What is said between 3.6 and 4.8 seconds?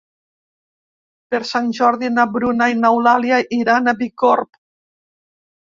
iran a Bicorb.